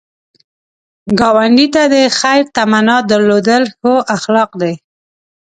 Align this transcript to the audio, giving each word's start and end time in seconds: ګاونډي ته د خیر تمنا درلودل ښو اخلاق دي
ګاونډي 1.19 1.67
ته 1.75 1.83
د 1.93 1.95
خیر 2.19 2.41
تمنا 2.55 2.97
درلودل 3.11 3.63
ښو 3.77 3.93
اخلاق 4.15 4.51
دي 4.61 4.73